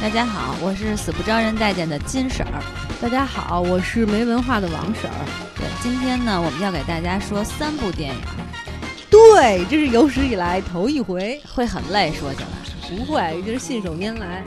[0.00, 2.62] 大家好，我是死不招人待见的金婶儿。
[3.02, 5.16] 大家好，我是没文化的王婶儿。
[5.54, 8.20] 对，今天呢，我们要给大家说三部电影，
[9.10, 12.96] 对，这是有史以来头一回，会很累，说起来。
[12.96, 14.42] 不会，就是信手拈来。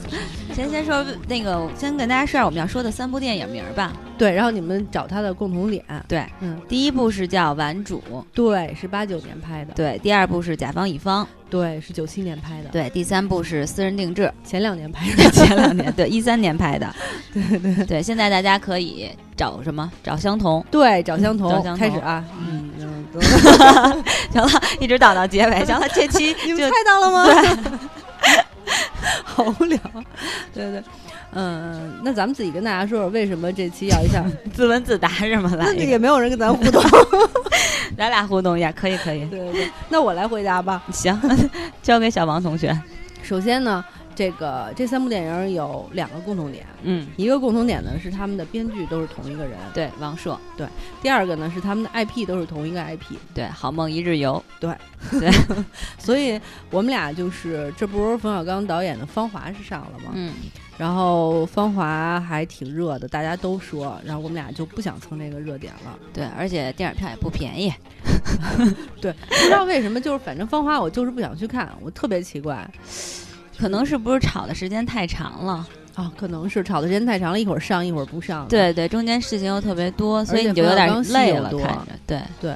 [0.54, 3.90] 先先说那个，先跟大家说下我们要说的三部电影名儿吧。
[4.20, 5.82] 对，然后你们找它的共同点。
[6.06, 8.02] 对，嗯，第一部是叫《顽主》，
[8.34, 9.72] 对，是八九年拍的。
[9.72, 12.68] 对，第二部是《甲方乙方》，对，是九七年拍的。
[12.68, 16.94] 对，第三部是《私人定制》，前两年拍的， 前两年，对， 一三年拍的。
[17.32, 19.90] 对对对，现在大家可以找什么？
[20.02, 20.62] 找相同。
[20.70, 21.62] 对，找相同。
[21.74, 25.64] 开始啊，嗯嗯，行了，一直倒到结尾。
[25.64, 27.24] 行了，这期 你们猜到了吗？
[27.24, 27.80] 对。
[29.24, 29.78] 好无聊，
[30.52, 30.82] 对对，
[31.32, 35.50] 嗯，那咱们自己跟大家说说，为什么这期要一下 自问自答是吗？
[35.56, 36.82] 来，也没有人跟咱互动，
[37.96, 39.24] 咱俩互动一下，可以可以。
[39.26, 40.82] 对对对，那我来回答吧。
[40.92, 41.18] 行，
[41.82, 42.78] 交给小王同学。
[43.22, 43.84] 首先呢。
[44.12, 50.66] 这个这三部电影有两个共同点，嗯，一个共同点呢是他们的编剧都是同一个人，对，王朔，对。
[51.00, 54.74] 第二个呢是他们的 IP 都是同一个 IP，对，《好梦一日游》，对，
[55.18, 55.30] 对。
[55.96, 56.38] 所以
[56.70, 60.10] 我们俩就是这不是冯小刚导演的《芳华》是上了吗？
[60.12, 60.34] 嗯。
[60.80, 65.98] 然后《芳华》还挺热的，大家都说，然后我们俩就不想蹭这个热点了。
[66.10, 67.70] 对，而且电影票也不便宜。
[68.98, 72.66] 对，不知道为什么，就是反正《芳华》我就是不想去看，我特别奇怪。
[73.58, 76.10] 可能是不是炒的时间太长了啊？
[76.16, 78.48] 可能是炒的时间太长了，一会儿上一会儿不上。
[78.48, 81.50] 对对，中间事情又特别多，所以你就有点累了。
[81.58, 82.54] 看着，对对，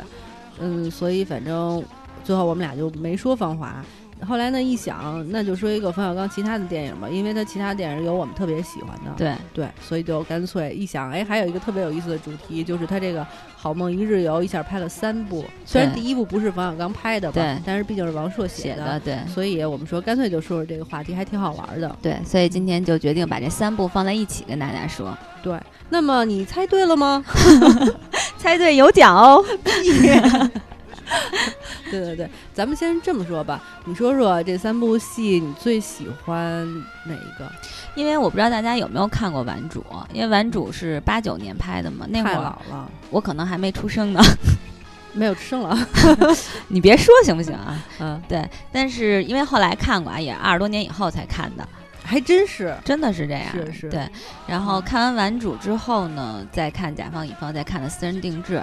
[0.61, 1.85] 嗯，所以反正
[2.25, 3.85] 最后我们俩就没说《芳华》。
[4.25, 9.13] 后来呢，一想，那就说一个冯小刚其他的电影吧，因为他其他电影有我们特别喜欢的。
[9.17, 13.21] 对对，所以就干脆一想，哎，还有一个特别有意思的主题，就是他这个
[13.57, 21.97] 《好梦一日游》一下拍了三部，虽然第一部不是冯小刚拍的吧，但是毕竟是王朔写的，对，所以我们说干脆就说说这个话题，还挺好玩的。
[22.01, 25.17] 对，所以今天就决定把这三部放在一起跟大家说。
[25.43, 25.59] 对，
[25.91, 27.25] 那么你猜对了吗？
[28.39, 29.45] 猜对有奖哦。
[31.99, 33.63] 对对对，咱们先这么说吧。
[33.85, 36.67] 你说说这三部戏，你最喜欢
[37.05, 37.51] 哪一个？
[37.95, 44.21] 因为我不知道大家有没有看过《顽主》，因为《顽主》是八九年拍的嘛，那会儿老了，我可能还没出生呢，
[45.15, 45.79] 没有出生了。
[46.69, 47.81] 你别说行不行啊？
[48.01, 48.49] 嗯，对。
[48.73, 51.67] 但是因为后来看过啊，也二十多年以后才看的，
[52.03, 53.53] 还真是，真的是这样。
[53.53, 53.89] 是是。
[53.89, 54.09] 对。
[54.47, 58.57] 然后看完《顽主》之后呢，再看《甲方乙方》，再看的《私人定制》。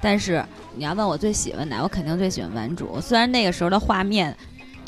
[0.00, 2.96] 但是你要问我最喜欢哪，我肯定最喜欢《顽主》。
[3.00, 4.36] 虽然那个时候的画面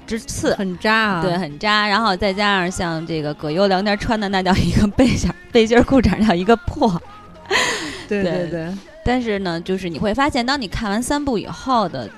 [0.07, 1.87] 之次很渣啊，对，很渣。
[1.87, 7.01] 然后再加上像这个葛优两天穿的那叫一个背心背心裤衩叫一个破，
[8.09, 8.75] 对对对。
[9.05, 12.09] 但是呢，就是你会发现，当你看完三部以后的。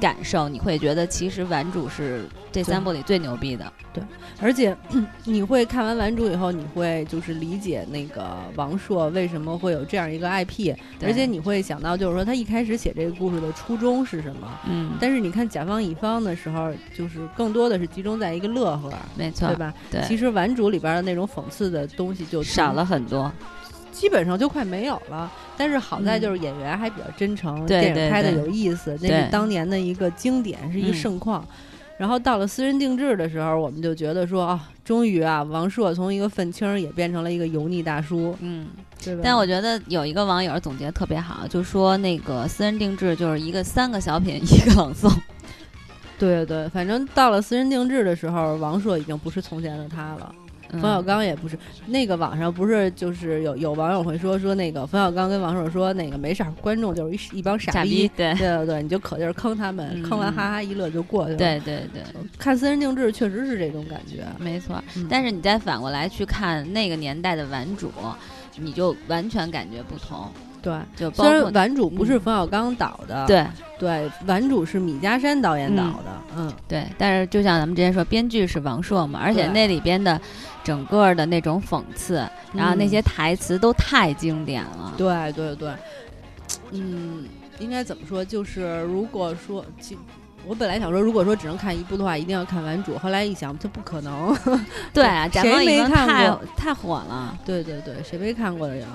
[0.00, 4.02] 感受你会觉得其实《顽主》是这三部里最牛逼的，对，
[4.40, 4.76] 而且
[5.24, 19.72] 你会看完《顽主》以后，你会就是理解那个王朔为什么会有这样一个 IP，而且你会想到就是说他一开始写这个故事的初衷是什么，嗯，但是你看甲方乙方的时候，就是更多的是集中在一个乐呵，没错，对吧？
[19.90, 23.32] 对，其实《顽主》里边的那种讽刺的东西就少了很多。
[23.98, 31.44] 基本上就快没有了，但是好在就是演员还比较真诚，电影拍的有意思，那是当年的一个经典，是一个盛况。
[31.96, 38.68] 然后到了私人定制的时候，我们就觉得说啊，终于啊，王朔从一个愤青也变成了一个油腻大叔，嗯，
[39.02, 39.22] 对吧？
[39.24, 45.12] 但我觉得有一个网友总结特别好，就说那个私人定制就是一个三个小品一个朗诵。
[46.20, 50.32] 对对对，反正到了私人定制的时候，王朔已经不是从前的他了。
[50.72, 58.34] 冯小刚也不是那个网上不是就是有有网友会说说那个冯小刚跟王朔说那个没事儿，观众就是一一帮傻逼，对。
[58.34, 61.38] 对对，你就可劲儿坑他们，坑完哈哈一乐就过去了。
[61.38, 62.02] 对对对，
[62.38, 64.82] 看私人定制确实是这种感觉，没错。
[65.08, 67.90] 但是你再反过来去看那个年代的顽主，
[68.56, 70.30] 你就完全感觉不同。
[70.62, 73.46] 对，就虽然顽主不是冯小刚导的，对
[73.78, 76.86] 对，顽主是米家山导演导的，嗯，对。
[76.96, 80.20] 但是就像咱们之前说，编剧是王朔嘛，而且那里边的。
[80.64, 84.92] 整个的那种讽刺，然后那些台词都太经典了。
[84.98, 85.72] 对对对，
[86.72, 87.24] 嗯，
[87.58, 88.22] 应该怎么说？
[88.22, 89.64] 就是如果说，
[90.46, 92.94] 我本来想说，如果说只能看一部的话，一定要看《顽主》。
[92.98, 94.36] 后来一想，这不可能。
[94.92, 96.42] 对啊， 谁没看过？
[96.54, 97.34] 太火了。
[97.46, 98.86] 对对对，谁没看过的呀？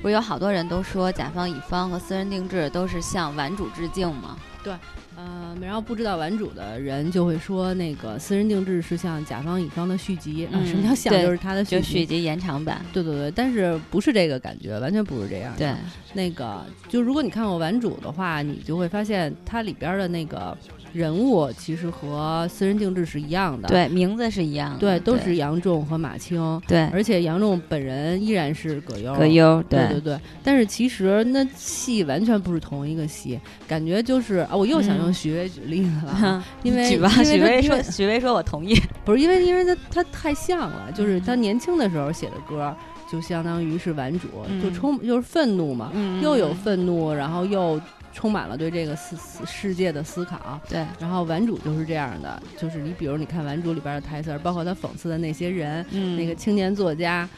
[0.00, 4.36] 不是有好多人都说《甲方乙方》和《私人定制》都是向《顽主》致敬吗？
[4.62, 4.72] 对，
[5.18, 12.80] 呃，然后不知道玩主的人就会说，那个私人定制是像甲方乙方的续集啊，什么叫像就是它的续续集延长版。
[12.92, 15.52] 对对对，但是不是这个感觉，完全不是这样。
[15.58, 15.74] 对，
[16.12, 20.56] 那个就如果你看过玩主的话，你就会发现它里边的那个。
[20.94, 29.86] 人物其实和私人定制是一样的，对，名字是一样的，对，都是杨仲和马青，对，而且杨仲本人依然是葛优，葛优，对。
[29.86, 33.38] 对对，但是其实那戏完全不是同一个戏，
[33.68, 38.74] 感觉就是啊，我又想用许巍 举例子了，因为许巍说，许巍说我同意，
[39.04, 42.74] 不是因为因为他他太像了，就是他年轻的时候写的歌，
[43.10, 44.28] 就相当于是顽主，
[44.62, 47.80] 就充就是愤怒嘛，又有愤怒，然后又。
[48.14, 49.14] 充满了对这个世
[49.46, 50.84] 世界的思考，对。
[50.98, 57.28] 然后顽主就是这样的，就是你比如你看顽主里边的台词，包括他讽刺的那些人，那个青年作家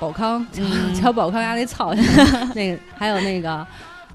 [0.00, 0.44] 宝康，
[0.98, 2.02] 乔宝康家那操性，
[2.52, 3.64] 那个还有那个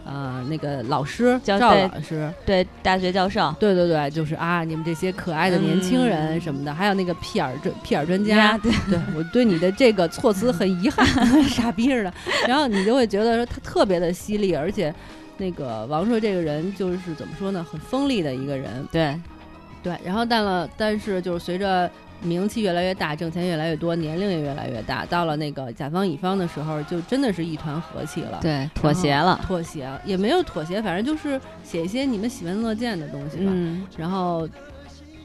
[0.08, 11.06] 呃那个老师赵老师，对大学教授，对对对，就是啊你们这些可爱的年轻人什么的，还有那个屁眼专屁眼专家，对对，我对你的这个措辞很遗憾，
[11.44, 12.14] 傻逼似的。
[12.48, 14.94] 然后你就会觉得说他特别的犀利，而且。
[15.40, 18.84] 那个王朔这个人就是怎么说呢，很锋利的一个人。
[18.92, 19.16] 对，
[19.84, 19.96] 对。
[20.04, 21.88] 然后，但了，但是就是随着
[22.22, 28.40] 名气越来越大，挣钱越来越多，年龄也越来越大，到了那个甲方乙方的时候，就真的是一团和气了。
[28.42, 33.44] 对，妥协了，妥协也没有妥协，反正就是写一些你们喜闻乐见的东西吧。
[33.48, 33.86] 嗯。
[33.98, 34.48] 然后。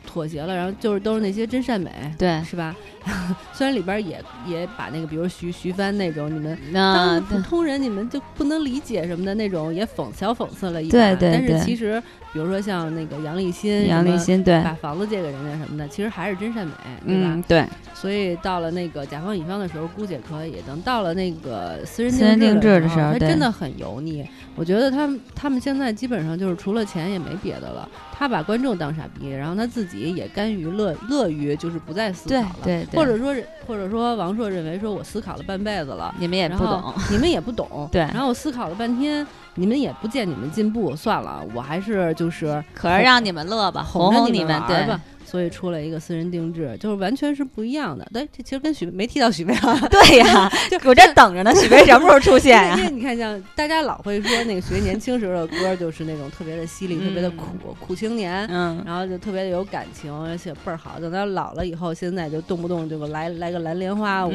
[0.04, 2.76] 妥协了，然后就是都是那些真善美，对，是吧？
[3.54, 10.90] 虽然里边也也把那个，比如徐徐帆那种，你们当普通人你们就不能理解什么的那种，也讽小讽刺了一把。
[10.90, 11.32] 对对对。
[11.32, 12.02] 但是其实，
[12.32, 16.73] 比如说像那个杨立新，杨立新对把房子借给人家什么的，其实还是真善美，
[17.06, 17.44] 对吧？
[17.46, 17.67] 对。
[17.94, 24.26] 所以到了那个甲方乙方的时候，姑且可以；等到了那个私人私人定制的时候，他真的很油腻。
[24.56, 27.88] 我觉得他们他们现在基本上就是除了钱也没别的了。
[28.12, 32.56] 他把观众当傻逼，然后他自己也甘于乐乐于就是不再思考了。
[32.64, 32.99] 对对。
[32.99, 33.35] 或者说，
[33.67, 37.88] 或者说王朔认为说，我思考了半辈子了，你们也不懂，你们也不懂。
[37.93, 38.00] 对。
[38.02, 45.00] 然后我思考了半天，你们也不见你们进步，算了，我还是就是，可是让你们乐吧，哄哄你们对吧。
[45.25, 48.06] 所以出了一个私人定制，就是完全是不一样的。
[48.12, 49.81] 对，这其实跟许没提到许巍啊。
[49.88, 52.76] 对呀， 就我这等着呢，许巍什么时候出现呀？
[52.76, 57.46] 因为你看，像大家老会说那个许巍年轻时候的歌，就是那种特别的犀利、特别的苦
[57.81, 61.00] 苦青年，嗯，然后就特别的有感情，而且倍儿好。
[61.00, 64.32] 等到老了以后，现在就动不动就来来个蓝莲花舞，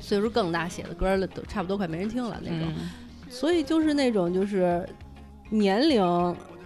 [0.00, 2.72] 岁数更大，写的歌都差不多快没人听了那种。
[3.34, 4.88] 所以就是那种就是
[5.50, 6.00] 年龄，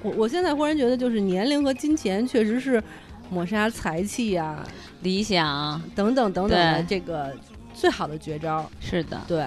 [0.03, 2.83] 我我现在忽然觉得，就是年龄和金钱确实是。
[3.31, 4.65] 抹杀才气呀，
[5.03, 7.31] 理想等等等等的这个
[7.75, 9.47] 最好的绝招是的，对，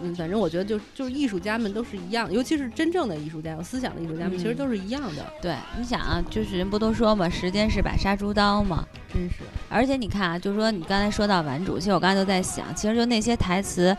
[0.00, 5.26] 嗯，反正我觉得就就是艺术家们都是一样，尤其是真正的艺术家、有思想的艺术家们，其实都是一样的。
[5.42, 9.38] 对，你想啊，就是人不都说嘛，时间是把杀猪刀嘛，真是。
[9.68, 13.96] 而且你看啊，就是说你刚才说到顽主，其实我刚才就在想，其实就那些台词。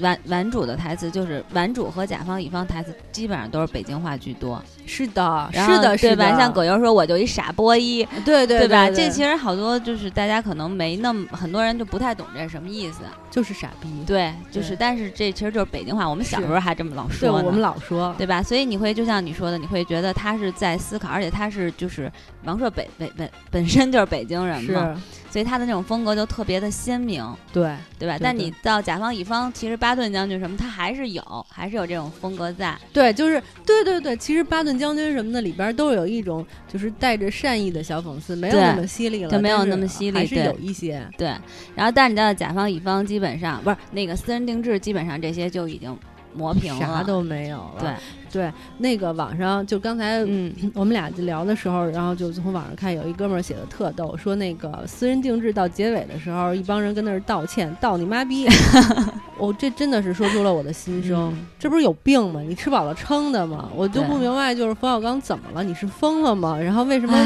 [0.00, 6.36] 玩玩主的台词就是玩主和甲方乙方台词基本上都是北京话居多，是的，是的，对吧？
[6.36, 8.88] 像葛优说我就一傻波一，对对对吧？
[8.90, 13.00] 这其实好多就是大家可能没那么很多人就不太懂这什么意思，
[13.30, 18.42] 就是傻逼，对，就是但是这其实就是北京话，我们小时候还这么老说，我们老说，对吧？
[18.42, 22.10] 所以你会就像你说的，你会觉得他是在思考，而且他是就是
[22.44, 25.00] 王朔北北本本身就是北京人嘛。
[25.36, 27.22] 所以他的那种风格就特别的鲜明，
[27.52, 28.16] 对对吧？
[28.18, 32.74] 但你到甲方乙方，其实巴顿将军什么，他还是有，还是有这种风格在。
[32.90, 41.06] 对，就是对对对，其实巴顿将军什么的里边都有一种就是带着善意的小讽刺，没有那么犀利了，就没有那么犀利，还是有一些。
[41.18, 41.26] 对，
[41.74, 45.94] 然后但是你到甲方乙方，基本上不是那个私人定制，基本上这些就已经。
[46.34, 47.74] 磨平了，啥都没有了。
[47.80, 47.90] 对
[48.32, 58.46] 对，那个网上就刚才嗯， 我们俩聊的时候，然后就从网上看，有一哥们儿写的特逗，说那个私人定制到结尾的时候，一帮人跟那儿道歉，道你妈逼！
[59.38, 62.40] 我这真的是说出了我的心声，这不是有病吗？
[62.40, 63.70] 你吃饱了撑的吗？
[63.74, 65.62] 我就不明白，就是冯小刚怎么了？
[65.64, 66.58] 你是疯了吗？
[66.58, 67.16] 然后为什么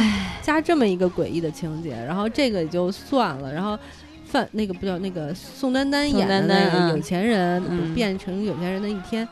[0.42, 1.90] 加这么一个诡异的情节？
[2.06, 3.76] 然后这个也就算了，然后。
[4.30, 9.26] 范那个不叫那个宋丹丹演的那个有钱人变成有钱人的一天，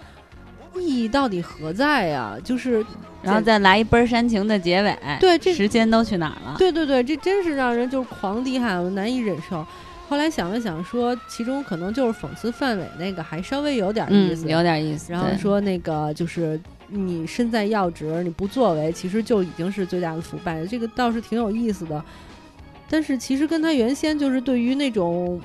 [0.74, 2.36] 意义到底何在呀？
[2.42, 2.84] 就是，
[3.22, 6.56] 然后再来一倍煽情的结尾，对，这时间都去哪儿了？
[6.58, 9.64] 对对对，这真是让人就是狂低喊，难以忍受。
[10.08, 15.12] 后来想了想，说其中可能就是讽刺范伟那个还稍微有点意思，有点意思。
[15.12, 20.64] 然后说那个就是你身在要职，你不作为，其实就已经是最大的腐败。
[20.66, 22.02] 这个倒是挺有意思的。
[22.88, 25.40] 但是其实跟他原先就是对于那种，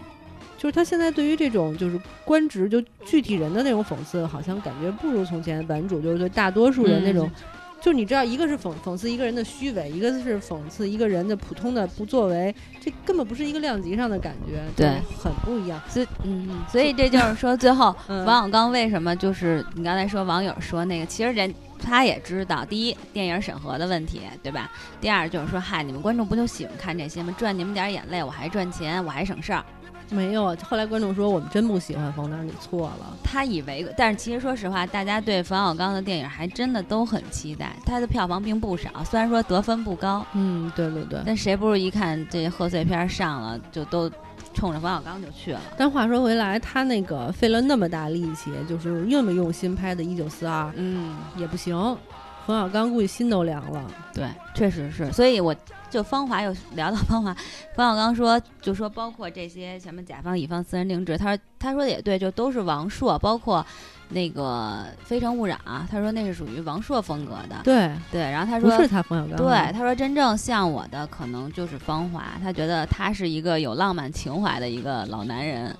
[0.57, 7.29] 就是他现在对于这种就是官职就具体人的那种讽刺，好像感觉不如从前版主就是对大多数人那种
[7.81, 14.88] 就是你知道，一个是讽讽刺一个人的虚伪，一个是讽刺一个人的普通的不作为，这根本不是一个量级上的感觉，对，
[15.21, 15.81] 很不一样。
[15.89, 21.53] 所以，嗯，所以这就是说，最后王小刚为什么就是你刚才说网友说那个，其实人
[21.84, 24.72] 他也知道，第一电影审核的问题，对吧？
[25.02, 27.36] 第二就是说，嗨，你们观众不就喜欢看这些吗？
[27.38, 29.63] 赚你们点眼泪，我还赚钱，我还省事儿。
[30.10, 33.18] 没有，后来观众说我们真不喜欢冯导，你错了。
[33.24, 37.75] 他以为，但是其实说实话，大家对冯小刚的电影还真的都很期待。
[37.86, 40.24] 他的票房并不少，虽然说得分不高。
[40.34, 41.22] 嗯，对对对。
[41.25, 44.12] 但谁不是一看这贺岁片上了，就都
[44.53, 45.60] 冲着冯小刚就去了？
[45.77, 51.75] 但话说回来，他那个费了那么大力气，就是那么用心拍的《一九四二》，嗯，也不行。
[52.45, 53.86] 冯小刚估计心都凉了。
[54.13, 55.12] 对，确实是。
[55.12, 55.55] 所以我。
[55.89, 57.31] 就芳华又聊到芳华，
[57.75, 63.63] 冯小刚说，就说包括这些什么甲方乙方私人定制，他说他说的也对，就都是王朔，包括
[64.13, 65.55] 那个《非诚勿扰》，
[65.89, 67.55] 他说那是属于王朔风格的。
[67.63, 69.46] 对对，然后他说不是他冯小刚。
[69.46, 75.75] 对，他说真正像我的可能就是芳华，他觉得他是一个有浪漫情怀的一个老男人。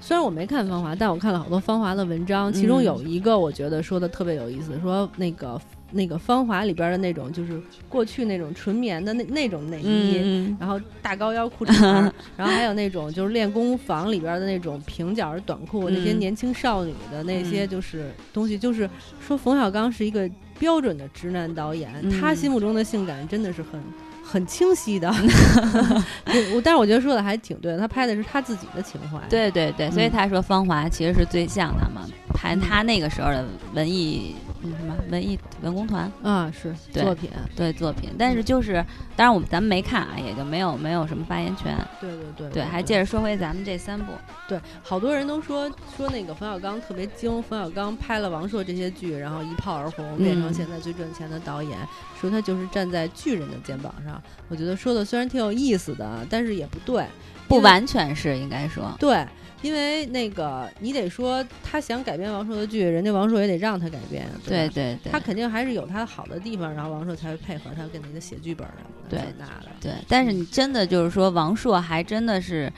[0.00, 5.60] 虽然我没看芳华，但我看了好多芳华的文章，其中有一个我觉得说的特别有意思，说那个。
[5.90, 11.72] 那个《芳华》里边的那种，就是过去那种纯棉的那那种内衣，然后大高腰裤衩，
[12.36, 20.28] 然后还有那种就是练功房里边的那种平角短裤，那些年轻少女的那些就是东西，就是说冯小刚是一个
[20.58, 21.90] 标准的直男导演，
[22.20, 23.80] 他心目中的性感真的是很
[24.22, 25.08] 很清晰的。
[26.54, 29.18] 我但是我觉得说的还挺对的，他拍的是他自己的情怀。
[29.30, 34.34] 对对对，所以他说《芳华》其实是最像他嘛，拍他那个时候的文艺。
[34.68, 36.52] 嗯，什么文艺文工团啊？
[36.52, 38.10] 是作品，对作品。
[38.18, 38.84] 但是就是，
[39.16, 41.76] 当然我们咱们没看啊，也就没有没有什么发言权。
[42.00, 44.12] 对对对对，还接着说回咱们这三部。
[44.48, 51.78] 对，好多人都说说那个冯小刚特别精，冯小刚拍了王朔这些剧，然后一炮而红，变成现在最赚钱的导演。
[52.20, 54.20] 说他就是站在巨人的肩膀上。
[54.48, 57.06] 我觉得说的虽然挺有意思的，但是也不对，
[57.46, 59.26] 不完全是应该说对。
[59.60, 64.24] 因为那个，你得说他想改编王朔的剧，人家王朔也得让他改编。
[64.46, 69.16] 对对对，他肯定还是有他好的地方，然后王朔才会配合他跟那个写剧本什么的。
[69.16, 69.70] 对那的。
[69.80, 72.72] 对，但是你真的就是说，王朔还真的是，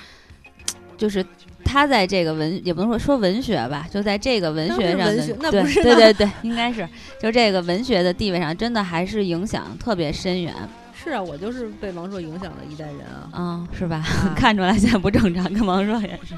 [0.96, 1.24] 就是
[1.64, 6.88] 他在这个文也不能说说文学吧，就在这个文学上的，对对对对，应该是
[7.20, 10.54] 就这个文学的地位上，真的还是影响特别深远。
[10.94, 13.30] 是啊，我就是被王朔影响的一代人啊。
[13.34, 14.02] 嗯，是吧？
[14.34, 16.34] 看出来现在不正常，跟王朔也是。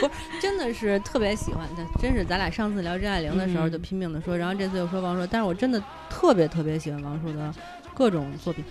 [0.00, 1.84] 不是，真的是特别喜欢他。
[2.00, 7.54] 真是咱俩上次聊张爱玲的时候就拼命的说，然后这次又说王朔，但是我真的特别特别喜欢王朔的
[7.94, 8.64] 各种作品，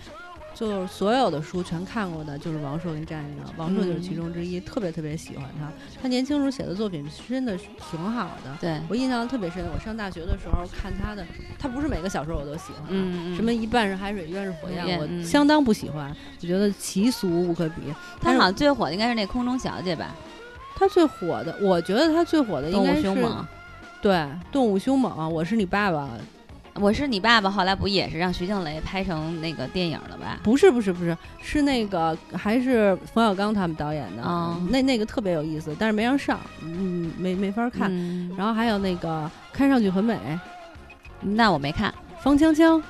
[0.54, 5.70] 就是所有的书全看过的，就是王朔跟张爱玲，王朔就是其中之一，特别特别喜欢他。
[6.00, 9.64] 他年轻时候写的作品真的挺好的，对我印象特别深。
[9.74, 11.26] 我上大学的时候看他的，
[11.58, 17.92] 他不是每个小说我都喜欢，嗯什么一半是海水，一半是火焰，我相当不喜欢，我觉得奇俗无可比。
[18.20, 20.14] 他好像最火的应该是那空中小姐吧。
[20.76, 23.02] 他最火的，我觉得他最火的应该是
[24.02, 24.12] 对
[24.52, 26.10] 《动物凶猛》，我是你爸爸，
[26.74, 27.50] 我是你爸爸。
[27.50, 30.38] 后来不也是让徐静蕾拍成那个电影了吧？
[30.42, 34.60] 不是不是不是，是那个还是冯小刚他们导演的啊？
[34.68, 37.90] 那那个特别有意思，但是没让上，嗯，没没法看。
[38.36, 40.18] 然后还有那个看上去很美，
[41.20, 41.94] 那我没看。
[42.20, 42.82] 方锵锵。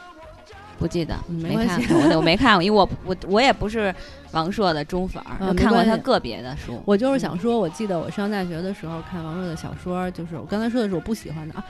[0.79, 3.95] 不记得，没看过，我没看过，因为我我我也不是
[4.33, 6.83] 王朔的忠粉儿，看过他个别的书。
[6.85, 11.65] 我就是想说，我记得我上大学的时候看王朔的小说，就是我刚才说的是我不喜欢的啊。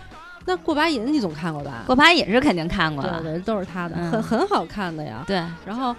[0.46, 1.84] 那过把瘾你总看过吧？
[1.87, 5.25] 过把瘾是肯定看过，对对，都是他的，很很好看的呀。
[5.26, 5.94] 对，然后。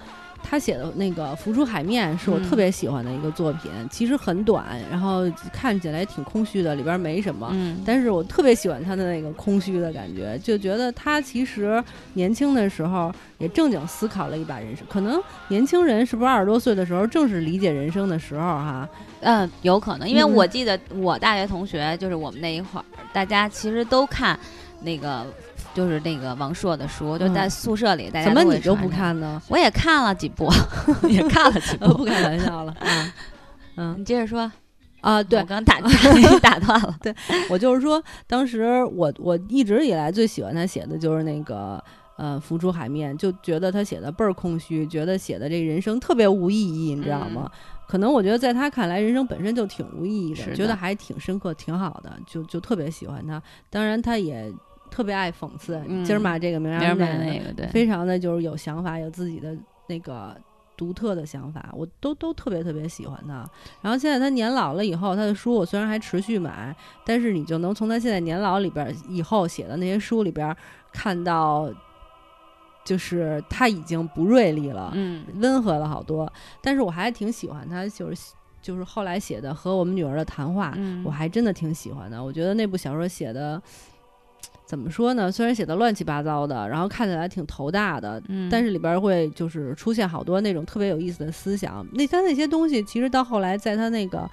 [0.48, 7.50] 他写的那个《浮出海面》是我特别喜欢的一个作品，其实很短，然后看起来挺空虚的，里边没什么。
[7.52, 11.84] 嗯，但是我特别喜欢他的那个空虚的感觉，就觉得他其实
[12.14, 14.86] 年轻的时候也正经思考了一把人生。
[14.88, 18.42] 可能年轻人是不是二十多岁的时候正是理解人生的时候？
[18.42, 18.88] 哈，
[19.22, 24.40] 嗯，有可能，因为我记得我大学同学就是我们那一会儿，大家其实都看
[24.82, 25.26] 那个。
[25.76, 29.42] 就是那个王朔的书，就在宿舍里，大家怎么你就不看呢？
[29.50, 30.50] 我也看了几部，
[31.10, 32.74] 也看了几部， 不开玩笑了。
[33.76, 34.50] 嗯，你接着说
[35.02, 35.22] 啊。
[35.22, 35.82] 对，我刚打
[36.40, 36.96] 打断了。
[37.02, 37.14] 对
[37.50, 41.84] 我就是说，当时我我一直以来最喜欢他写的就是那个
[42.16, 47.52] 呃《浮出海面》，就觉得他写的倍儿空虚，觉得写的这人生特别无意义，你知道吗？
[47.86, 53.44] 可能我觉得在他看来，人生本身就挺无意义的，觉得还挺深刻，挺好的，就就特别喜欢他。
[53.70, 54.52] 当然，他也。
[54.96, 59.54] 特别爱讽刺，今儿骂这个明儿骂那个，对，非常的就是有想法，有自己的
[59.88, 60.34] 那个
[60.78, 63.46] 独特的想法，我都都特别特别喜欢他。
[63.82, 66.74] 然后现在他年老了以后，他的书我虽然还持续买，
[67.06, 70.56] 但是你就能从他现在年老里边以后写的那些书里边
[70.94, 71.70] 看到，
[72.86, 76.32] 就是他已经不锐利了，嗯，温和了好多。
[76.62, 82.24] 但是我还挺喜欢他，就是就是后来写的和我们女儿的谈话，嗯我还真的挺喜欢的。
[82.24, 83.62] 我觉得那部小说写的。
[84.66, 85.32] 怎么说呢？
[85.32, 91.86] 虽然写的乱七八糟的，然后看起来挺头大的，嗯但是里边会就是出现好多那种特别有意思的思想。
[91.94, 94.30] 那他那些东西，其实到后来在他那个，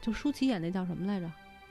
[0.00, 1.26] 就舒淇演那叫什么来着？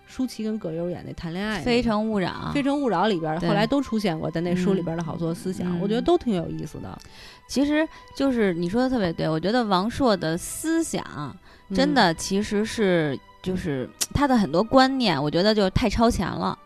[0.06, 6.98] 舒淇跟葛优演那谈恋爱，非诚勿扰，《非诚勿扰》里边，对后来都出现过，在那书里嗯边的好多思想，嗯我觉得都挺有意思的。
[7.48, 11.04] 其实就是你说的特别对，我觉得王朔的思想
[11.76, 16.58] 真嗯的其实是就是他的很多观念，我觉得就太超前了。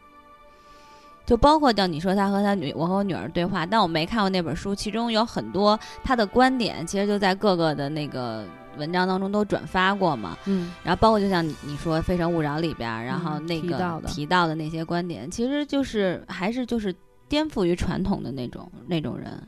[1.25, 8.45] 就包括像你说他和他女，我和我女儿对话，但我没看过那本书，其中有很多他的观点，其实就在各个的那个
[8.77, 10.37] 文章当中都转发过嘛。
[10.45, 16.93] 嗯，然后包括就像你你说《非诚勿扰》里边儿，然后嗯那个提到的那些观点，其实就是还是就是
[17.29, 19.47] 颠覆于传统的那种那种人。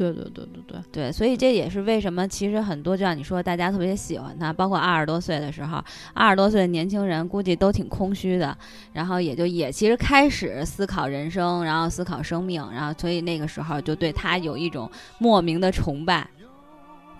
[0.00, 8.56] 对对对对对，对，所以这也是为什么其实很多就像你说，大家特别喜欢他，包括二十多岁的时候，二十多岁的年轻人估计都挺空虚的，
[8.94, 16.26] 然后也就也其实开始思考人生，然后思考生命，然后所以那个时候就对他有一种莫名的崇拜。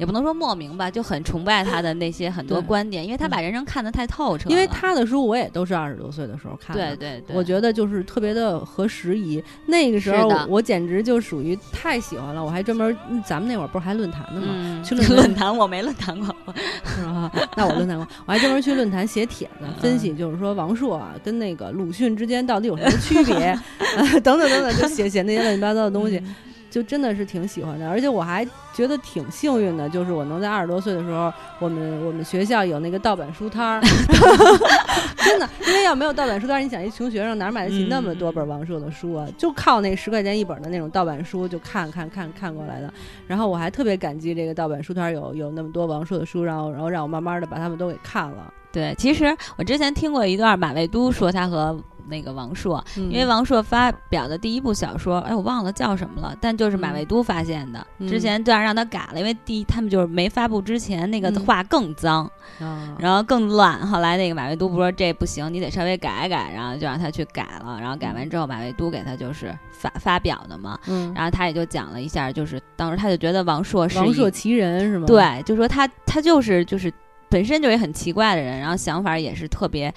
[0.00, 4.48] 也不能说莫名吧，就很崇拜他的那些很多观点，因为他把人生看得太透彻。
[4.50, 6.96] 因为他的书我也都是二十多岁的时候看的。
[6.96, 9.42] 对对对，我觉得就是特别的合时宜。
[9.66, 14.46] 那个时候我简直就属于太喜欢了，我还专门嗯咱们那会儿不是还论坛呢吗？
[14.50, 16.34] 嗯，去论坛 论坛我没论坛过，
[16.96, 17.30] 是吧？
[17.56, 23.58] 那我论坛过，我还专门去论坛写帖子，分嗯析就是说王朔啊跟那个鲁迅之间到底有什么区别，
[23.96, 26.34] 呃等等等等，就写写那些乱七八糟的东西，嗯
[26.70, 27.88] 就真的是挺喜欢的。
[27.88, 33.80] 而且我还觉得挺幸运的，就是我能在二十多岁的时候，我们我们学校有那个盗版书摊儿，
[35.18, 39.26] 真的，因为要没有盗版书摊儿，你想一穷学生哪儿买得起那么多本王朔的书啊？
[39.36, 42.92] 就靠那十块钱一本的那种盗版书就看看看看过来的。
[43.26, 48.52] 然后我还特别感激这个盗版书摊儿有有那么多王朔的书，然后然后让我慢慢的把他们都给看了。
[48.72, 51.76] 对，其实我之前听过一段马未都说他和
[52.10, 57.86] 那个王朔，因因为王朔发表的第一部小说，哎，我忘了叫什么了，但就是马未都发现的。
[57.98, 63.86] 嗯之前这样让他改了，因为第一他们就是没发布之前那个嗯画更脏，啊，然后更乱。
[63.86, 67.78] 后来那个马未都不说这不行，你得稍微改改，然后就让他去改了。
[67.80, 70.78] 然后改完之后，马未都给他就是发发表的嘛。
[70.86, 76.92] 嗯，然后他也就讲了一下，就是当时他就觉得王朔是王朔奇人是吗？，对，就说他他就是就是
[77.28, 79.92] 本身就也很奇怪的人，然后想法也是特别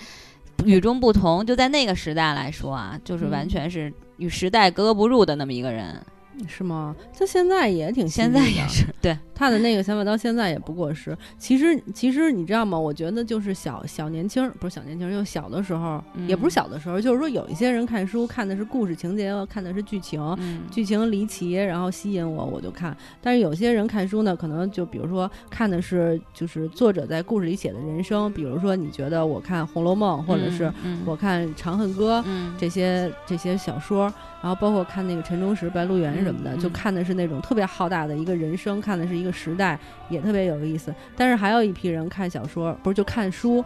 [0.66, 1.46] 与众不同。
[1.46, 6.00] 就在那个时代来说啊，就是完嗯全是与时代格格不入的那么一个人。
[6.48, 6.96] 是吗？
[7.18, 11.18] 他现在也挺现在也是对，他的那个想法到现在也不过时。
[11.38, 12.78] 其实，其实你知道吗？
[12.78, 22.96] 我觉得就是小小年轻儿，不是小年轻儿，就小的时候，也不是嗯小的时候，就是说有一些人看书看的是故事情节，看的是剧情，嗯，剧情离奇，然后吸引我，我就看。
[23.22, 34.04] 但是有些人看书呢，可能就比如说看的是就是作者在故事里写的人生，比如说你觉得我看《红楼梦》，或者是嗯我看《长恨歌》嗯这些这些小说，
[34.42, 40.94] 然后包括看那个陈忠实、白鹿原什么的，就看的是那种特别浩大的一个人生，看的是一个时代，也特别有意思。
[41.16, 43.64] 但是还有一批人看小说，不是就看书，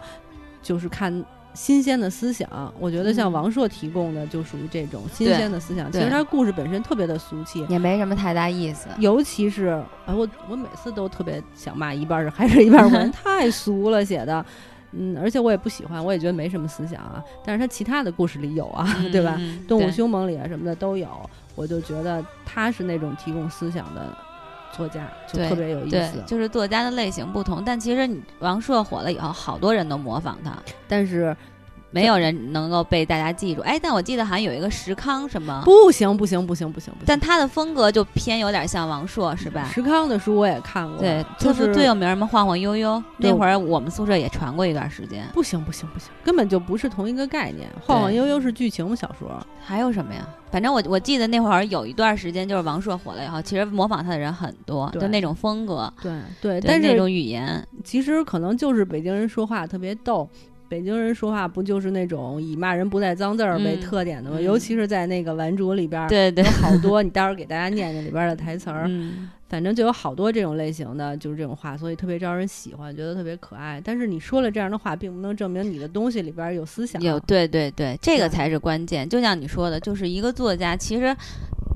[0.62, 1.24] 就是看。
[1.54, 5.90] 新鲜的思想，我觉得像嗯王朔提供的就属于这种新鲜的思想。
[5.90, 8.86] 其实他故事本身特别的俗气，也没什么太大意思。
[8.98, 9.64] 尤其是
[10.06, 14.44] 啊，我我每次都特别想骂一半是还是一半儿文， 太俗了写的。
[14.92, 17.20] 嗯，而且我也不喜欢，我也觉得没什么思想啊。
[17.44, 19.34] 但是他其他的故事里有啊，对吧？
[19.40, 19.64] 嗯？
[19.66, 21.08] 动物凶猛里啊什么的都有，
[21.56, 24.16] 我就觉得他是那种提供思想的
[24.72, 26.22] 作家，就特别有意思，。
[26.26, 30.52] 就是作家的类型不同，但其实你王朔火了以后，好多人都模仿他，
[30.86, 31.36] 但是
[31.90, 33.60] 没有人能够被大家记住。
[33.62, 37.04] 哎，但我记得好像有一个石康什么，不行不行不行不行不行。
[37.06, 39.70] 但他的风格就偏有点像王朔，是吧？
[39.72, 42.26] 石康的书我也看过，对，就是最有名儿吗？
[42.30, 45.26] 晃晃悠悠，那会儿我们宿舍也传过一段时间。
[45.32, 47.68] 不行不行不行，根本就不是同一个概念。
[47.80, 49.30] 晃晃悠悠是剧情小说，
[49.64, 50.26] 还有什么呀？
[50.50, 60.28] 反正我我记得那会儿有一段时间，就是王朔火了以后，其实模仿他的人很多，就那种风格，对对，对但是那种语言，其实可能就是北京人说话特别逗。
[60.68, 64.36] 北京人说话不就是那种以骂人不带脏字儿为嗯特点的吗？
[64.38, 67.02] 嗯尤其是在那个《顽主》里边儿，对对有，好多。
[67.02, 73.80] 你待会儿给大家念念里边儿的台词儿，嗯， 反正就有好多这种类型的，就是这种话，所以特别招人喜欢，觉得特别可爱。
[73.82, 77.00] 但是你说了这样的话，并不能证明你的东西里边儿有思想。
[77.00, 79.08] 有对对对，这个才是关键。
[79.08, 81.16] 就像你说的，就是一个作家，其实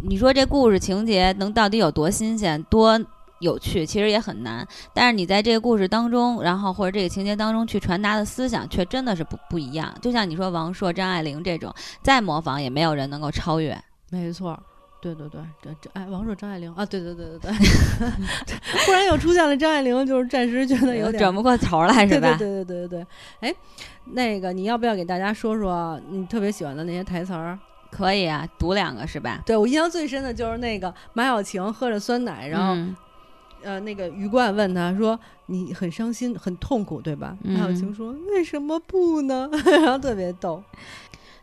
[0.08, 3.00] 你说这故事情节能到底有多新鲜，多
[3.42, 4.66] 有趣，其实也很难。
[4.94, 9.94] 但是你在这个故事当中，然后或者这个情节当中去传达的思想，却真的是不不一样。
[10.00, 13.78] 就像你说王朔、张爱玲这种，再模仿也没有人能够超越。
[14.10, 14.58] 没错。
[15.00, 17.50] 对对对，这这哎，王朔、张爱玲啊，对对对对
[18.46, 18.54] 对，
[18.86, 22.36] 忽然又出现了张爱玲，就是暂时觉得有点转不过头来，是吧？
[22.38, 23.04] 对对对对对
[23.40, 23.54] 对，哎，
[24.12, 27.58] 那个你要不要给大家说说你特别喜欢的那些台词儿？
[27.90, 29.42] 可以啊，读两个是吧？
[29.44, 32.76] 对我印象最深的就是那个马小晴喝着酸奶，然后
[33.62, 40.62] 呃，那个余冠问他说：“你很伤心，很痛苦，对吧？”马小晴说：“为什么不呢？” 然后特别逗。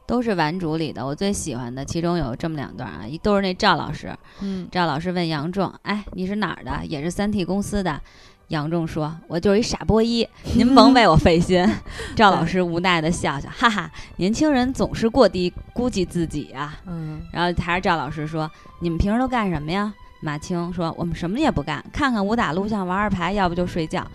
[0.05, 6.83] 都是顽主里的，我最喜欢的，其中有这么两段啊，一都是那赵老师，嗯，赵老师问杨仲，哎，你是哪儿的？
[6.87, 8.01] 也是三 T 公司的？
[8.47, 11.63] 杨仲说，我就是一傻波一，您甭为我费心。
[12.17, 16.75] 赵老师无奈的笑笑，哈哈，年轻人总是过低估计自己啊。
[16.87, 18.49] 嗯，然后还是赵老师说，
[18.81, 19.93] 你们平时都干什么呀？
[20.19, 24.05] 马青说，我们什么也不干，看看武打录像，玩玩牌，要不就睡觉。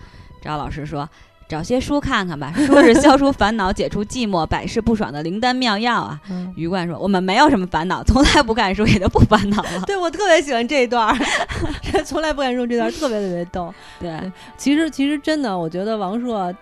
[0.43, 1.09] 赵老师说。
[1.47, 6.19] 找些书看看吧， 书是消除烦恼、解除寂寞、百试不爽的灵丹妙药啊。
[6.57, 9.81] 余冠说：“我们没有什么烦恼，从来不看书，也就不烦恼了。
[9.87, 11.15] ”对我特别喜欢这一段，
[12.07, 13.73] 从来不看书这段特别特别逗。
[14.01, 16.53] 对，其实其实真的，我觉得王朔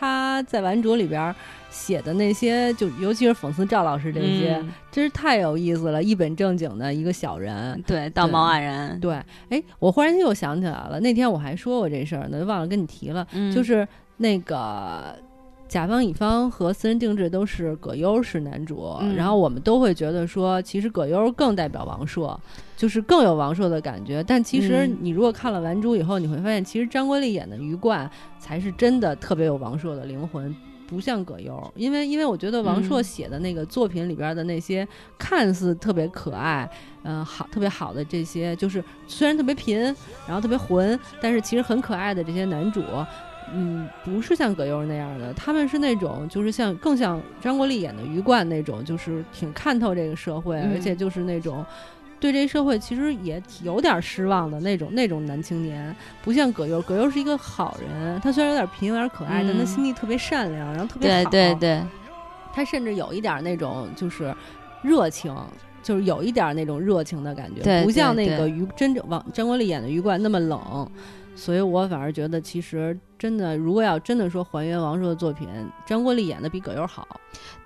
[0.00, 1.34] 他在《顽主》里边
[1.68, 7.80] 写的那些，就尤其是讽刺赵老师这些，真是太有意思了，一本正经的一个小人。
[7.86, 8.98] 对，道貌岸然。
[8.98, 9.12] 对，
[9.50, 13.86] 哎，我忽然又想起来了，那天我还说过这事儿呢，忘了跟你提了，就是。
[14.22, 15.16] 那个
[15.70, 22.38] 甲方乙方和私人定制都是葛优是男主，然后我们都会觉得说，其实葛优更代表王朔，
[22.76, 24.20] 就是更有王朔的感觉。
[24.24, 30.52] 但其实你如果看了《完珠》以后，你会发现，其实张国立演的于冠才是真的特别有王朔的灵魂，
[30.88, 31.72] 不像葛优。
[31.76, 34.84] 因为因为我觉得王朔写的那个作品里边的那些
[35.16, 36.68] 看似特别可爱，
[37.04, 39.78] 嗯，好特别好的这些，就是虽然特别贫，
[40.26, 42.82] 然后特别混，但是其实很可爱的这些男主。
[43.52, 51.64] 嗯，不是像葛优那样的，他们是那种，就是像更像张国立演的于冠那种，就是挺看透这个社会，而且就是那种
[52.20, 61.30] 对这社会其实也有点失望的那种那种男青年，不像葛优，葛优是一个好人，他虽然有点贫，有点可爱，但他心地特别善良，然后特别好。
[61.30, 61.82] 对对对，
[62.52, 64.34] 他甚至有一点那种就是
[64.82, 65.34] 热情，
[65.82, 70.88] 就是有一点那种热情的感觉，不像那个于真正王张国立演的于冠那么冷。
[71.40, 75.48] 所以我反而觉得，其实真的，如果要真的说还原王朔的作品，
[75.86, 77.08] 张国立演的比葛优好。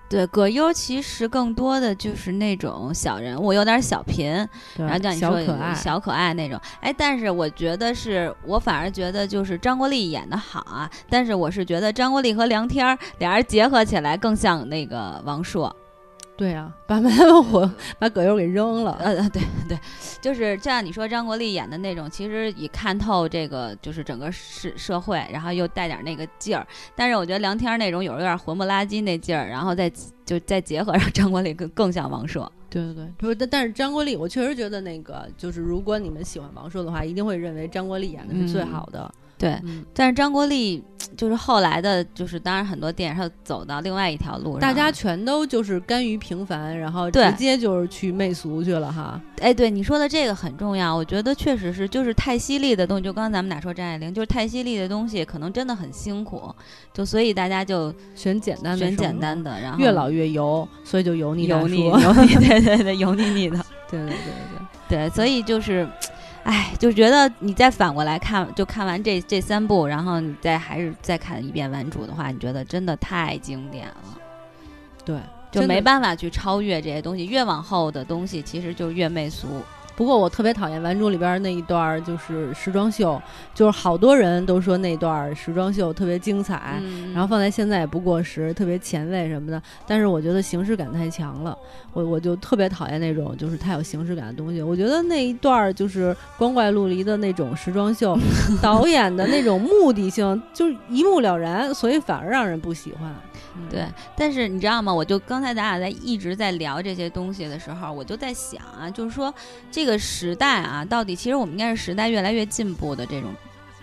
[0.09, 4.33] 对，葛优其实更多的就是那种小人物，有点小贫，
[4.77, 6.61] 然后叫你说小可爱那种。
[6.81, 10.89] 哎，但是我觉得是我反而觉得就是张国立演的好啊。
[11.11, 15.75] 但是我是觉得张国立和梁天儿俩人结合起来更像那个王朔。
[16.37, 17.11] 对啊，把埋
[17.45, 18.97] 火 把葛优给扔了。
[19.01, 19.79] 呃，对对，
[20.21, 26.67] 就是就像你说张国立演的那种，其实以看透这个就是整个社社会，然后又带点那个劲儿。
[26.97, 29.89] 但是我觉得梁天那种有有点混不拉几那劲儿，然后再
[30.25, 32.51] 就再结合上张国立，更更像王朔。
[32.69, 39.09] 对对对，不是，但但是张国立，我确实觉得那个就是如果你们喜欢王朔的话，一定会认为张国立演的是最好的。
[39.45, 39.61] 对，
[39.93, 40.83] 但是张国立
[41.19, 49.21] 就是后来的，就是当然很多电影他走到另外一条路上，大家全都就是甘于平凡，然后直接就是去媚俗去了哈。
[49.41, 56.51] 哎，对你说的这个很重要，我觉得确实是，就是太犀利的东西，就刚刚咱们俩说张爱玲，就是太犀利的东西，可能真的很辛苦，
[56.95, 63.59] 就所以大家就选简单的，选简单的，然后越老越油，所以就油腻油腻油腻，对对对，油腻腻的，
[63.91, 64.67] 对对对对。
[64.89, 65.87] 对，所以就是。
[66.45, 73.97] 哎，就觉得你再反过来看，就看完这这三部，然后你再还是再看一遍《顽主》的话，你觉得真的太经典了。
[75.05, 75.19] 对，
[75.51, 79.49] 就没办法去超越这些东西，越往后的东西其实就越媚俗。
[79.97, 83.21] 不过我特别讨厌《顽主》里边那一段，就是时装秀，
[83.55, 86.81] 就是好多人都说那段时装秀特别精彩，
[87.13, 89.63] 然后放在现在也不过时，特别前卫什么的。
[89.87, 91.57] 但是我觉得形式感太强了，
[91.93, 94.61] 我我就特别讨厌那种就是太有形式感的东西。
[94.61, 98.19] 我觉得那一段就是光怪陆离的那种时装秀，
[98.61, 103.15] 导演的那种目的性就是一目了然，所以反而让人不喜欢。
[103.71, 103.87] 对，
[104.17, 104.93] 但是你知道吗？
[104.93, 109.33] 我就刚才咱俩在一直在聊这些东西的时候，我就在想啊，就是说
[109.71, 113.35] 这个时代啊，到底其实我们应该是时代越来越进步的这种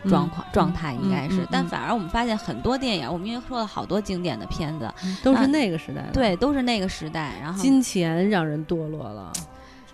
[0.08, 1.48] 状况状态，应该是。
[1.52, 4.92] 但反而我们发现很多电影，我们因为说了好多经典的片子，
[5.24, 7.34] 都是那个时代的，对，都是那个时代。
[7.42, 9.32] 然后金钱让人堕落了，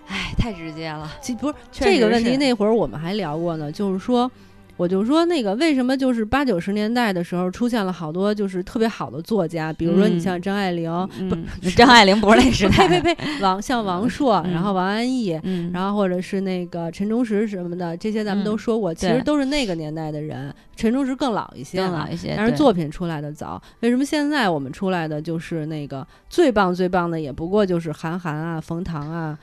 [0.07, 1.11] 哎，太直接了。
[1.21, 4.31] 其不是这个问题，那会儿我们还聊过呢，就是说。
[4.77, 10.89] 我就说那个为什么就是八九十年代的时候出现了好多就是特别好的作家，比如说你像张爱玲，
[11.27, 20.53] 不，张爱玲不是那时代，呸呸呸，王像王朔，然后王安忆，嗯，然后或者是那个陈忠实什么的，这些咱们都说过，其实都是那个年代的人。
[20.75, 23.59] 陈忠实更老一些，更老一些，但是作品出来的早。
[23.79, 29.37] 为什么现在我们出来的就是那个最棒最棒的，也不过就是韩寒啊、冯唐啊。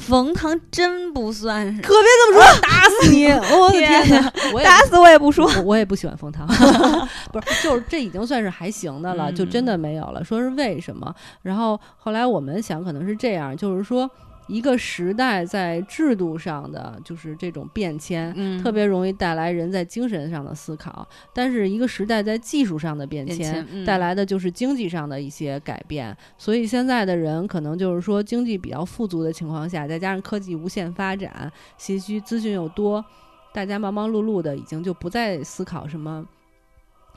[0.00, 3.26] 冯唐真不算是，可别这么说， 打死你！
[3.28, 6.46] 我的天哪，打死我也不说，我也不喜欢冯唐，
[7.32, 10.22] 不是，就是这已经算是还行的了，就真的没有了。
[10.22, 11.14] 说是为什么？
[11.42, 14.10] 然后后来我们想，可能是这样，就是说。
[14.48, 26.16] 一个时代在制度上的就是这种变迁，嗯，特别容易带来人在精神上的思考；但是一个时代在技术上的变迁带来的就是经济上的一些改变。
[26.36, 33.04] 所以现在的人可能就是说经济比较富足的情况下，再加上科技无限发展，信息资讯又多，
[33.52, 36.26] 大家忙忙碌碌的，已经就不再思考什么。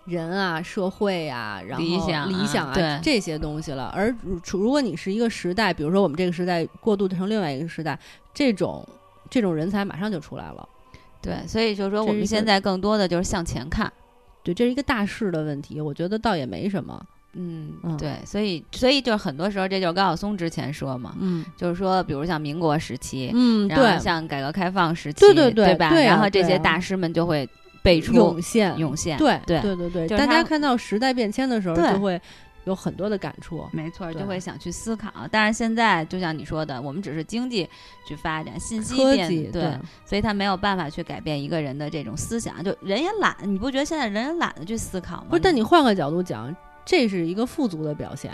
[0.06, 3.92] 人啊，社会啊，然后理想、理想啊，这些东西了。
[3.96, 7.98] 而如如果你是一个时代，比如说我们这个时代过渡成另外一个时代，
[8.34, 8.88] 这种
[9.30, 10.68] 这种人才马上就出来了。
[11.22, 13.92] 对，所以就是说我们现在更多的就是向前看。
[14.44, 17.00] 对，这是一个大势的问题，我觉得倒也没什么。
[17.34, 25.94] 嗯，对，所以所以就是很多时候，这就是高晓松之前说嘛，嗯，就是说，比如像民国时期，嗯，对，像改革开放时期，对对对，对吧？
[25.94, 27.48] 然后这些大师们就会。
[27.82, 32.20] 辈出涌现，涌现，对对对对对，大家看到时代变迁的时候，就会
[32.66, 35.12] 有很多的感触，没错，就会想去思考。
[35.32, 37.68] 但是现在，就像你说的，我们只是经济
[38.08, 45.28] 去发展，信息变，对，所以他没有办法去改变一个人的这种思想，就人也懒，你不觉得现在人也懒得去思考吗？
[45.30, 48.32] 不是，但你换个角度讲，这是一个富足的表现，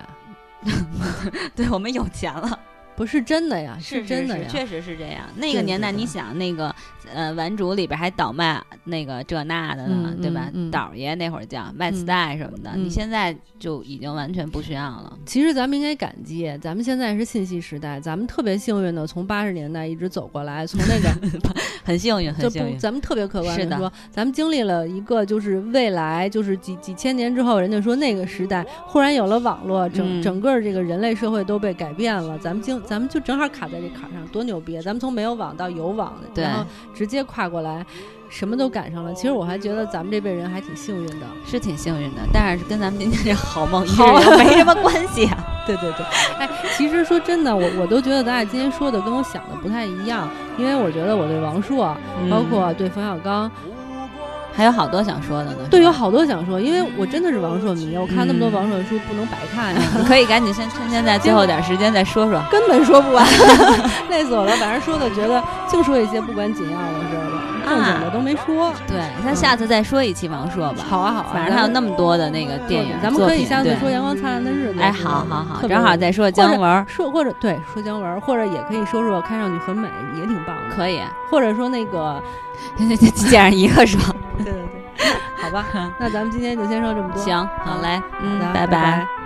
[1.56, 2.60] 对我们有钱了。
[2.98, 5.24] 不是真的呀，是真的呀，确实是这样。
[5.36, 6.74] 那个年代，你想那个
[7.14, 10.52] 呃，玩主里边还倒卖那个这那的呢，对吧？
[10.72, 15.16] 倒爷那会儿叫卖磁带什么的，你现在就已经完全不需要了。
[15.28, 21.54] 其实咱们应该感激，咱们现在是信息时代，咱们特别幸运的从八十年代一直走过来，从那个
[21.86, 22.80] 很幸运，很幸运。
[22.80, 32.82] 咱们特别客观的说，咱们经历了一个就是未来，就是几几千年之后，人家说那个时代忽然有了网络，整整个这个人类社会都被改变了，咱们经。
[32.88, 34.82] 咱们就正好卡在这坎上，多牛逼！
[34.82, 37.86] 咱们从没有网到有网，然后直接跨过来，
[38.30, 39.14] 什么都赶上了。
[39.14, 42.22] 其实我还觉得咱们这辈人还挺幸运的，是挺幸运的。
[42.32, 45.38] 但是跟咱们今天这好梦一日游没什么关系啊。
[45.68, 46.06] 对对对，
[46.40, 51.94] 哎，其实说真的，我我都觉得咱俩今天说的跟我想的不太一样，因为我觉得我对王朔，
[52.32, 53.52] 包括对冯小刚。
[54.58, 59.80] 还有好多想说的呢，对，有好多想说，因为我真的是王朔迷，我看那么多王朔的书，不能白看呀。
[59.96, 63.24] 你可以赶紧先趁现在最后点时间再说说， 根本说不完，
[64.10, 64.52] 累死我了。
[64.54, 68.74] 反正说的觉得净说一些不管紧要的事儿了，正经的都没说。
[68.88, 70.84] 对，那下次再说一期王朔吧。
[70.90, 74.80] 好啊好啊，反正他有那么多的那个电影，咱们可以下次说《阳光灿烂的日子》。
[74.82, 80.76] 哎，好好好，正好再说姜文，说或者对说姜文，或者也可以说说看上去很美，也挺棒的。
[80.76, 82.20] 可以，或者说那个，
[83.30, 84.00] 见上一个说。
[85.48, 85.66] 好吧，
[86.00, 87.22] 那咱们今天就先说这么多。
[87.24, 89.17] 行，好嘞，嗯，拜拜。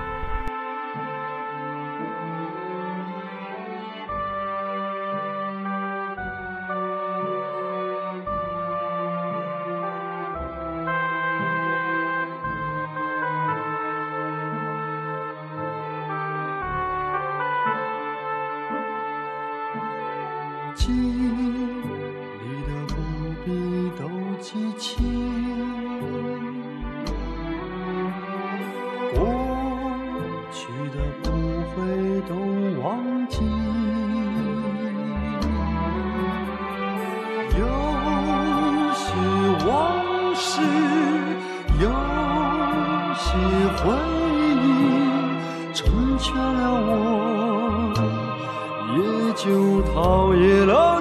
[43.84, 47.98] 怀疑你成全了我
[48.94, 49.00] 也
[49.34, 51.01] 就陶冶了